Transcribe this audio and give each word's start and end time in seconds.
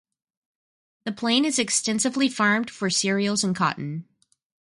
The 1.03 1.11
plain 1.11 1.45
is 1.45 1.59
extensively 1.59 2.27
farmed 2.27 2.71
for 2.71 2.89
cereals 2.89 3.43
and 3.43 3.55
cotton. 3.55 4.07